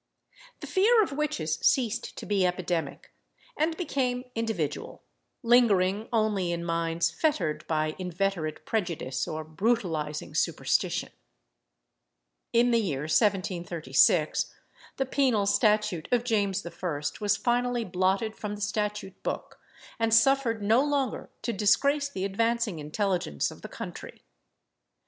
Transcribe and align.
The 0.61 0.65
fear 0.65 1.03
of 1.03 1.11
witches 1.11 1.59
ceased 1.61 2.15
to 2.17 2.25
be 2.25 2.43
epidemic, 2.43 3.13
and 3.55 3.77
became 3.77 4.23
individual, 4.33 5.03
lingering 5.43 6.09
only 6.11 6.51
in 6.51 6.65
minds 6.65 7.11
fettered 7.11 7.67
by 7.67 7.95
inveterate 7.99 8.65
prejudice 8.65 9.27
or 9.27 9.43
brutalising 9.43 10.33
superstition. 10.33 11.11
In 12.51 12.71
the 12.71 12.79
year 12.81 13.01
1736, 13.01 14.51
the 14.97 15.05
penal 15.05 15.45
statute 15.45 16.07
of 16.11 16.23
James 16.23 16.65
I. 16.65 17.01
was 17.19 17.37
finally 17.37 17.85
blotted 17.85 18.35
from 18.35 18.55
the 18.55 18.61
statute 18.61 19.21
book, 19.21 19.59
and 19.99 20.11
suffered 20.11 20.63
no 20.63 20.83
longer 20.83 21.29
to 21.43 21.53
disgrace 21.53 22.09
the 22.09 22.25
advancing 22.25 22.79
intelligence 22.79 23.51
of 23.51 23.61
the 23.61 23.69
country. 23.69 24.23